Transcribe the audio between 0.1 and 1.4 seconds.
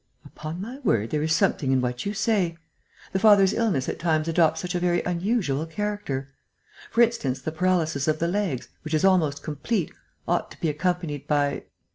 "Upon my word, there is